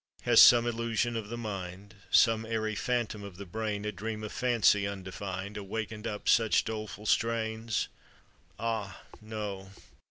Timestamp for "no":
9.21-9.69